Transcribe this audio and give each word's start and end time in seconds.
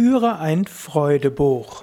Führe 0.00 0.38
ein 0.38 0.64
Freudebuch. 0.64 1.82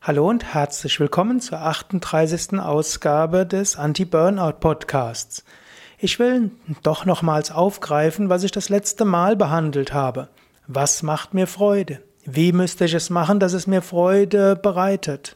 Hallo 0.00 0.28
und 0.28 0.54
herzlich 0.54 1.00
willkommen 1.00 1.40
zur 1.40 1.58
38. 1.58 2.60
Ausgabe 2.60 3.44
des 3.44 3.74
Anti-Burnout 3.74 4.60
Podcasts. 4.60 5.44
Ich 5.98 6.20
will 6.20 6.52
doch 6.84 7.06
nochmals 7.06 7.50
aufgreifen, 7.50 8.28
was 8.28 8.44
ich 8.44 8.52
das 8.52 8.68
letzte 8.68 9.04
Mal 9.04 9.34
behandelt 9.34 9.92
habe. 9.92 10.28
Was 10.68 11.02
macht 11.02 11.34
mir 11.34 11.48
Freude? 11.48 12.00
Wie 12.24 12.52
müsste 12.52 12.84
ich 12.84 12.94
es 12.94 13.10
machen, 13.10 13.40
dass 13.40 13.52
es 13.52 13.66
mir 13.66 13.82
Freude 13.82 14.54
bereitet? 14.54 15.34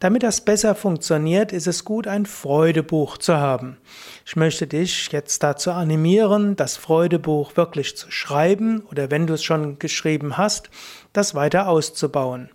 Damit 0.00 0.22
das 0.22 0.40
besser 0.40 0.74
funktioniert, 0.74 1.52
ist 1.52 1.66
es 1.66 1.84
gut, 1.84 2.06
ein 2.06 2.26
Freudebuch 2.26 3.18
zu 3.18 3.36
haben. 3.36 3.78
Ich 4.26 4.36
möchte 4.36 4.66
dich 4.66 5.10
jetzt 5.12 5.42
dazu 5.42 5.70
animieren, 5.70 6.56
das 6.56 6.76
Freudebuch 6.76 7.56
wirklich 7.56 7.96
zu 7.96 8.10
schreiben 8.10 8.82
oder 8.90 9.10
wenn 9.10 9.26
du 9.26 9.34
es 9.34 9.44
schon 9.44 9.78
geschrieben 9.78 10.36
hast, 10.36 10.70
das 11.12 11.34
weiter 11.34 11.68
auszubauen. 11.68 12.50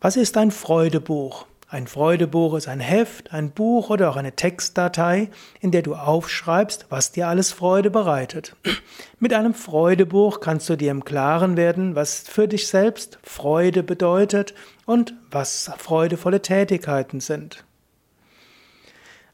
Was 0.00 0.16
ist 0.16 0.36
ein 0.36 0.50
Freudebuch? 0.50 1.46
Ein 1.68 1.88
Freudebuch 1.88 2.54
ist 2.54 2.68
ein 2.68 2.78
Heft, 2.78 3.32
ein 3.32 3.50
Buch 3.50 3.90
oder 3.90 4.08
auch 4.08 4.16
eine 4.16 4.36
Textdatei, 4.36 5.30
in 5.60 5.72
der 5.72 5.82
du 5.82 5.96
aufschreibst, 5.96 6.86
was 6.90 7.10
dir 7.10 7.26
alles 7.26 7.50
Freude 7.50 7.90
bereitet. 7.90 8.54
Mit 9.18 9.32
einem 9.32 9.52
Freudebuch 9.52 10.38
kannst 10.38 10.68
du 10.68 10.76
dir 10.76 10.92
im 10.92 11.04
Klaren 11.04 11.56
werden, 11.56 11.96
was 11.96 12.20
für 12.20 12.46
dich 12.46 12.68
selbst 12.68 13.18
Freude 13.24 13.82
bedeutet 13.82 14.54
und 14.86 15.12
was 15.30 15.70
freudevolle 15.76 16.40
Tätigkeiten 16.40 17.20
sind. 17.20 17.64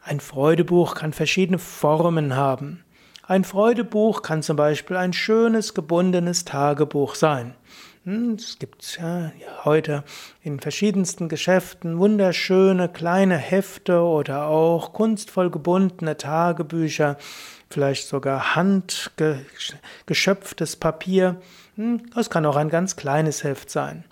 Ein 0.03 0.19
Freudebuch 0.19 0.97
kann 0.97 1.13
verschiedene 1.13 1.59
Formen 1.59 2.35
haben. 2.35 2.83
Ein 3.25 3.45
Freudebuch 3.45 4.23
kann 4.23 4.43
zum 4.43 4.57
Beispiel 4.57 4.97
ein 4.97 5.13
schönes 5.13 5.75
gebundenes 5.75 6.45
Tagebuch 6.45 7.15
sein. 7.15 7.55
Hm, 8.05 8.35
es 8.35 8.59
gibt 8.59 8.99
ja, 9.01 9.31
heute 9.65 10.03
in 10.43 10.59
verschiedensten 10.59 11.29
Geschäften 11.29 12.01
wunderschöne 12.01 12.89
kleine 12.89 13.37
Hefte 13.37 14.01
oder 14.01 14.49
auch 14.49 14.93
kunstvoll 14.93 15.51
gebundene 15.51 16.17
Tagebücher, 16.17 17.17
vielleicht 17.71 18.09
sogar 18.09 18.57
handgeschöpftes 18.57 20.75
Papier. 20.75 21.41
Hm, 21.77 22.11
das 22.13 22.29
kann 22.29 22.45
auch 22.45 22.57
ein 22.57 22.71
ganz 22.71 22.97
kleines 22.97 23.45
Heft 23.45 23.71
sein. 23.71 24.03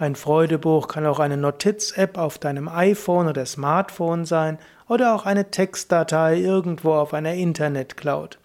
Ein 0.00 0.16
Freudebuch 0.16 0.88
kann 0.88 1.04
auch 1.04 1.18
eine 1.18 1.36
Notiz-App 1.36 2.16
auf 2.16 2.38
deinem 2.38 2.70
iPhone 2.70 3.28
oder 3.28 3.44
Smartphone 3.44 4.24
sein 4.24 4.58
oder 4.88 5.14
auch 5.14 5.26
eine 5.26 5.50
Textdatei 5.50 6.38
irgendwo 6.38 6.94
auf 6.94 7.12
einer 7.12 7.34
Internetcloud. 7.34 8.38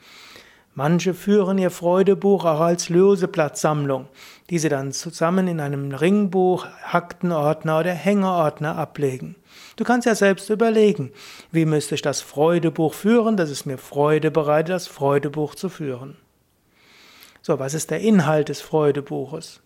Manche 0.73 1.13
führen 1.13 1.57
ihr 1.57 1.71
Freudebuch 1.71 2.43
auch 2.43 2.59
als 2.59 2.89
Löseplatzsammlung, 2.89 4.09
die 4.49 4.59
sie 4.59 4.67
dann 4.67 4.91
zusammen 4.91 5.47
in 5.47 5.61
einem 5.61 5.93
Ringbuch, 5.93 6.65
Aktenordner 6.91 7.79
oder 7.79 7.93
Hängeordner 7.93 8.75
ablegen. 8.75 9.37
Du 9.77 9.85
kannst 9.85 10.05
ja 10.05 10.15
selbst 10.15 10.49
überlegen, 10.49 11.13
wie 11.53 11.63
müsste 11.63 11.95
ich 11.95 12.01
das 12.01 12.19
Freudebuch 12.19 12.93
führen, 12.93 13.37
dass 13.37 13.49
es 13.49 13.65
mir 13.65 13.77
Freude 13.77 14.29
bereitet, 14.29 14.71
das 14.71 14.87
Freudebuch 14.87 15.55
zu 15.55 15.69
führen. 15.69 16.17
So, 17.41 17.59
was 17.59 17.73
ist 17.73 17.91
der 17.91 18.01
Inhalt 18.01 18.49
des 18.49 18.59
Freudebuches? 18.59 19.61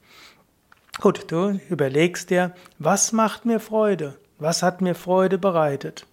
Gut, 1.01 1.31
du 1.31 1.61
überlegst 1.69 2.29
dir, 2.29 2.53
was 2.77 3.13
macht 3.13 3.45
mir 3.45 3.61
Freude? 3.61 4.17
Was 4.37 4.61
hat 4.61 4.81
mir 4.81 4.95
Freude 4.95 5.37
bereitet? 5.37 6.05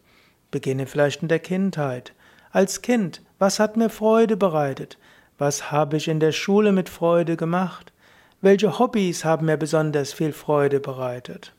Beginne 0.52 0.86
vielleicht 0.86 1.22
in 1.22 1.28
der 1.28 1.40
Kindheit. 1.40 2.12
Als 2.52 2.82
Kind, 2.82 3.20
was 3.40 3.58
hat 3.58 3.76
mir 3.76 3.90
Freude 3.90 4.36
bereitet? 4.36 4.96
Was 5.38 5.72
habe 5.72 5.96
ich 5.96 6.06
in 6.06 6.20
der 6.20 6.30
Schule 6.30 6.70
mit 6.70 6.88
Freude 6.88 7.36
gemacht? 7.36 7.92
Welche 8.40 8.78
Hobbys 8.78 9.24
haben 9.24 9.46
mir 9.46 9.56
besonders 9.56 10.12
viel 10.12 10.32
Freude 10.32 10.78
bereitet? 10.78 11.52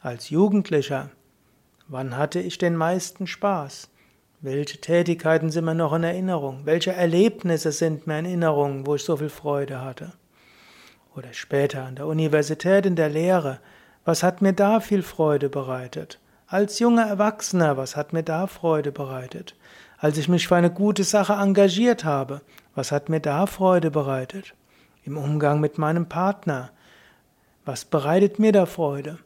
Als 0.00 0.30
Jugendlicher, 0.30 1.10
wann 1.88 2.16
hatte 2.16 2.40
ich 2.40 2.56
den 2.56 2.74
meisten 2.74 3.26
Spaß? 3.26 3.90
Welche 4.40 4.80
Tätigkeiten 4.80 5.50
sind 5.50 5.66
mir 5.66 5.74
noch 5.74 5.92
in 5.92 6.04
Erinnerung? 6.04 6.62
Welche 6.64 6.92
Erlebnisse 6.92 7.70
sind 7.70 8.06
mir 8.06 8.18
in 8.18 8.24
Erinnerung, 8.24 8.86
wo 8.86 8.94
ich 8.94 9.04
so 9.04 9.18
viel 9.18 9.28
Freude 9.28 9.82
hatte? 9.82 10.14
Oder 11.16 11.32
später 11.32 11.84
an 11.84 11.96
der 11.96 12.06
Universität 12.06 12.86
in 12.86 12.96
der 12.96 13.08
Lehre, 13.08 13.60
was 14.04 14.22
hat 14.22 14.42
mir 14.42 14.52
da 14.52 14.80
viel 14.80 15.02
Freude 15.02 15.48
bereitet? 15.48 16.18
Als 16.46 16.78
junger 16.78 17.06
Erwachsener, 17.06 17.76
was 17.76 17.96
hat 17.96 18.12
mir 18.12 18.22
da 18.22 18.46
Freude 18.46 18.92
bereitet? 18.92 19.54
als 20.04 20.18
ich 20.18 20.28
mich 20.28 20.48
für 20.48 20.56
eine 20.56 20.70
gute 20.70 21.02
Sache 21.02 21.32
engagiert 21.32 22.04
habe, 22.04 22.42
was 22.74 22.92
hat 22.92 23.08
mir 23.08 23.20
da 23.20 23.46
Freude 23.46 23.90
bereitet? 23.90 24.52
Im 25.04 25.16
Umgang 25.16 25.60
mit 25.60 25.78
meinem 25.78 26.10
Partner, 26.10 26.72
was 27.64 27.86
bereitet 27.86 28.38
mir 28.38 28.52
da 28.52 28.66
Freude? 28.66 29.18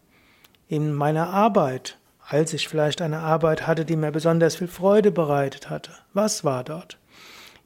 In 0.68 0.92
meiner 0.92 1.30
Arbeit, 1.30 1.98
als 2.28 2.52
ich 2.52 2.68
vielleicht 2.68 3.02
eine 3.02 3.18
Arbeit 3.18 3.66
hatte, 3.66 3.84
die 3.84 3.96
mir 3.96 4.12
besonders 4.12 4.54
viel 4.54 4.68
Freude 4.68 5.10
bereitet 5.10 5.68
hatte, 5.68 5.90
was 6.12 6.44
war 6.44 6.62
dort? 6.62 6.96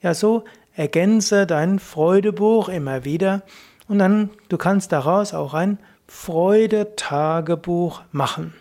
Ja, 0.01 0.15
so 0.15 0.45
ergänze 0.75 1.47
dein 1.47 1.81
Freudebuch 1.81 2.71
immer 2.71 3.05
wieder 3.05 3.43
und 3.89 3.99
dann 3.99 4.31
du 4.49 4.57
kannst 4.59 4.93
daraus 4.93 5.35
auch 5.35 5.55
ein 5.55 5.79
Freudetagebuch 6.07 8.03
machen. 8.13 8.55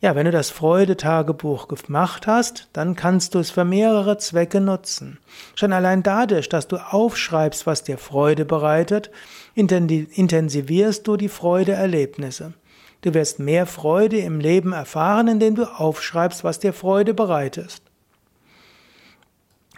Ja, 0.00 0.16
wenn 0.16 0.24
du 0.24 0.32
das 0.32 0.50
Freudetagebuch 0.50 1.68
gemacht 1.68 2.26
hast, 2.26 2.68
dann 2.72 2.96
kannst 2.96 3.36
du 3.36 3.38
es 3.38 3.52
für 3.52 3.64
mehrere 3.64 4.18
Zwecke 4.18 4.60
nutzen. 4.60 5.20
Schon 5.54 5.72
allein 5.72 6.02
dadurch, 6.02 6.48
dass 6.48 6.66
du 6.66 6.78
aufschreibst, 6.78 7.68
was 7.68 7.84
dir 7.84 7.98
Freude 7.98 8.44
bereitet, 8.44 9.12
intensivierst 9.54 11.06
du 11.06 11.16
die 11.16 11.28
Freudeerlebnisse. 11.28 12.52
Du 13.02 13.14
wirst 13.14 13.38
mehr 13.38 13.64
Freude 13.66 14.18
im 14.18 14.40
Leben 14.40 14.72
erfahren, 14.72 15.28
indem 15.28 15.54
du 15.54 15.64
aufschreibst, 15.64 16.42
was 16.42 16.58
dir 16.58 16.72
Freude 16.72 17.14
bereitet. 17.14 17.80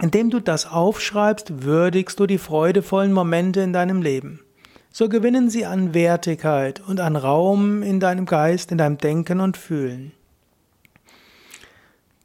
Indem 0.00 0.30
du 0.30 0.40
das 0.40 0.66
aufschreibst, 0.66 1.62
würdigst 1.62 2.18
du 2.18 2.26
die 2.26 2.38
freudevollen 2.38 3.12
Momente 3.12 3.60
in 3.60 3.72
deinem 3.72 4.02
Leben 4.02 4.40
so 4.94 5.08
gewinnen 5.08 5.50
sie 5.50 5.66
an 5.66 5.92
Wertigkeit 5.92 6.80
und 6.86 7.00
an 7.00 7.16
Raum 7.16 7.82
in 7.82 7.98
deinem 7.98 8.26
Geist, 8.26 8.70
in 8.70 8.78
deinem 8.78 8.96
Denken 8.96 9.40
und 9.40 9.56
Fühlen. 9.56 10.12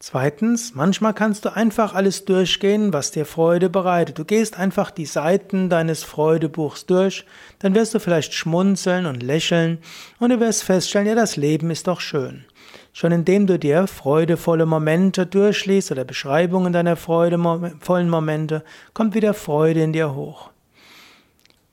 Zweitens, 0.02 0.76
manchmal 0.76 1.14
kannst 1.14 1.44
du 1.44 1.54
einfach 1.54 1.94
alles 1.94 2.24
durchgehen, 2.24 2.94
was 2.94 3.12
dir 3.12 3.26
Freude 3.26 3.70
bereitet. 3.70 4.18
Du 4.18 4.24
gehst 4.24 4.58
einfach 4.58 4.92
die 4.92 5.06
Seiten 5.06 5.70
deines 5.70 6.04
Freudebuchs 6.04 6.86
durch, 6.86 7.26
dann 7.60 7.76
wirst 7.76 7.94
du 7.94 8.00
vielleicht 8.00 8.34
schmunzeln 8.34 9.06
und 9.06 9.22
lächeln 9.22 9.80
und 10.20 10.30
du 10.30 10.40
wirst 10.40 10.64
feststellen, 10.64 11.10
ja, 11.10 11.16
das 11.16 11.36
Leben 11.36 11.70
ist 11.70 11.88
doch 11.88 12.00
schön. 12.00 12.46
Schon 12.94 13.12
indem 13.12 13.46
du 13.46 13.60
dir 13.60 13.88
freudevolle 13.88 14.66
Momente 14.66 15.26
durchliest 15.26 15.92
oder 15.92 16.06
Beschreibungen 16.06 16.72
deiner 16.72 16.96
freudevollen 16.96 18.10
Momente, 18.10 18.64
kommt 18.94 19.16
wieder 19.16 19.34
Freude 19.34 19.84
in 19.84 19.92
dir 19.92 20.16
hoch. 20.16 20.50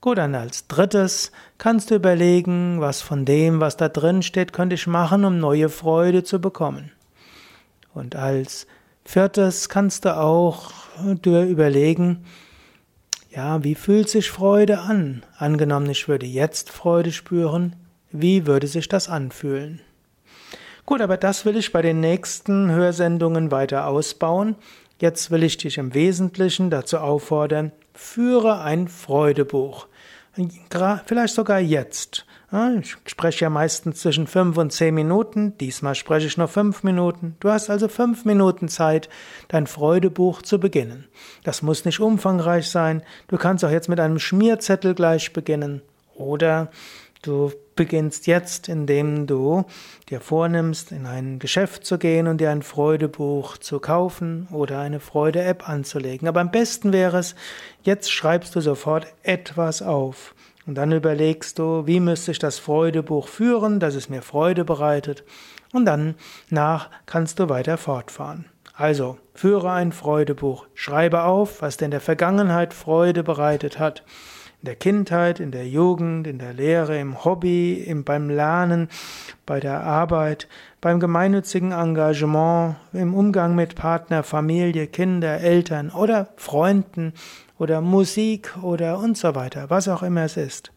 Gut, 0.01 0.19
dann 0.19 0.35
als 0.35 0.67
drittes 0.67 1.31
kannst 1.59 1.93
du 1.93 1.95
überlegen, 1.95 2.81
was 2.81 3.03
von 3.03 3.25
dem, 3.25 3.61
was 3.61 3.77
da 3.77 3.89
drin 3.89 4.23
steht, 4.23 4.53
könnte 4.53 4.75
ich 4.75 4.89
machen, 4.89 5.25
um 5.25 5.39
neue 5.39 5.69
Freude 5.69 6.25
zu 6.25 6.41
bekommen. 6.41 6.91
Und 7.97 8.15
als 8.15 8.67
viertes 9.07 9.71
kannst 9.71 10.05
du 10.05 10.15
auch 10.15 10.71
dir 11.25 11.45
überlegen, 11.45 12.27
ja, 13.31 13.65
wie 13.65 13.75
fühlt 13.75 14.11
sich 14.11 14.31
Freude 14.31 14.81
an? 14.81 15.25
Angenommen, 15.39 15.89
ich 15.89 16.07
würde 16.07 16.27
jetzt 16.27 16.71
Freude 16.71 17.11
spüren, 17.11 17.75
wie 18.13 18.47
würde 18.47 18.67
sich 18.67 18.89
das 18.89 19.09
anfühlen? 19.09 19.81
Gut, 20.85 21.01
aber 21.01 21.17
das 21.17 21.47
will 21.47 21.57
ich 21.57 21.73
bei 21.73 21.81
den 21.81 22.01
nächsten 22.01 22.71
Hörsendungen 22.71 23.51
weiter 23.51 23.87
ausbauen. 23.87 24.57
Jetzt 25.01 25.31
will 25.31 25.43
ich 25.43 25.57
dich 25.57 25.79
im 25.79 25.95
Wesentlichen 25.95 26.69
dazu 26.69 26.99
auffordern, 26.99 27.73
führe 27.95 28.61
ein 28.61 28.89
Freudebuch. 28.89 29.87
Vielleicht 31.07 31.35
sogar 31.35 31.61
jetzt. 31.61 32.26
Ich 32.81 32.97
spreche 33.07 33.47
ja 33.47 33.51
meistens 33.51 34.01
zwischen 34.01 34.29
fünf 34.29 34.57
und 34.57 34.73
zehn 34.73 34.95
Minuten. 34.95 35.59
Diesmal 35.59 35.97
spreche 35.97 36.29
ich 36.29 36.37
nur 36.37 36.47
fünf 36.47 36.85
Minuten. 36.85 37.37
Du 37.41 37.51
hast 37.51 37.71
also 37.71 37.89
fünf 37.89 38.25
Minuten 38.25 38.69
Zeit, 38.69 39.09
dein 39.49 39.67
Freudebuch 39.67 40.43
zu 40.43 40.61
beginnen. 40.61 41.09
Das 41.43 41.63
muss 41.63 41.85
nicht 41.85 41.99
umfangreich 41.99 42.69
sein. 42.69 43.03
Du 43.27 43.37
kannst 43.37 43.65
auch 43.65 43.71
jetzt 43.71 43.89
mit 43.89 43.99
einem 43.99 44.21
Schmierzettel 44.21 44.95
gleich 44.95 45.33
beginnen. 45.33 45.83
Oder 46.15 46.71
Du 47.27 47.51
beginnst 47.75 48.29
jetzt, 48.29 48.69
indem 48.69 49.27
du 49.27 49.65
dir 50.11 50.21
vornimmst, 50.21 50.93
in 50.93 51.07
ein 51.07 51.41
Geschäft 51.41 51.85
zu 51.85 51.99
gehen 51.99 52.29
und 52.29 52.41
dir 52.41 52.51
ein 52.51 52.63
Freudebuch 52.63 53.57
zu 53.59 53.81
kaufen 53.81 54.47
oder 54.53 54.79
eine 54.79 55.01
Freude-App 55.01 55.69
anzulegen. 55.69 56.29
Aber 56.29 56.41
am 56.41 56.53
besten 56.53 56.93
wäre 56.93 57.19
es, 57.19 57.35
jetzt 57.83 58.13
schreibst 58.13 58.55
du 58.55 58.61
sofort 58.61 59.09
etwas 59.25 59.83
auf. 59.83 60.37
Und 60.67 60.75
dann 60.75 60.91
überlegst 60.93 61.59
du, 61.59 61.87
wie 61.87 62.01
müsste 62.01 62.33
ich 62.33 62.39
das 62.39 62.59
Freudebuch 62.59 63.29
führen, 63.29 63.79
dass 63.79 63.95
es 63.95 64.09
mir 64.09 64.23
Freude 64.23 64.65
bereitet. 64.65 65.25
Und 65.73 65.85
dann 65.85 66.17
nach 66.51 66.91
kannst 67.07 67.39
du 67.39 67.49
weiter 67.49 67.79
fortfahren. 67.79 68.47
Also, 68.75 69.17
führe 69.33 69.71
ein 69.71 69.93
Freudebuch, 69.93 70.67
schreibe 70.75 71.23
auf, 71.23 71.63
was 71.63 71.77
dir 71.77 71.87
in 71.87 71.91
der 71.93 72.01
Vergangenheit 72.01 72.75
Freude 72.75 73.23
bereitet 73.23 73.79
hat. 73.79 74.03
Der 74.67 74.77
Kindheit, 74.77 75.41
in 75.41 75.51
der 75.51 75.67
Jugend, 75.67 76.27
in 76.27 76.39
der 76.39 76.53
Lehre, 76.53 76.99
im 76.99 77.25
Hobby, 77.25 77.75
im, 77.75 78.05
beim 78.05 78.29
Lernen, 78.29 78.89
bei 79.47 79.61
der 79.61 79.83
Arbeit, 79.83 80.47
beim 80.81 81.01
gemeinnützigen 81.01 81.73
Engagement, 81.73 82.77
im 82.93 83.15
Umgang 83.15 83.55
mit 83.55 83.77
Partner, 83.77 84.23
Familie, 84.23 84.87
Kinder, 84.87 85.41
Eltern 85.41 85.91
oder 85.91 86.29
Freunden 86.37 87.15
oder 87.59 87.81
Musik 87.81 88.55
oder 88.63 88.99
und 88.99 89.17
so 89.17 89.35
weiter, 89.35 89.71
was 89.71 89.89
auch 89.89 90.03
immer 90.03 90.25
es 90.25 90.37
ist. 90.37 90.73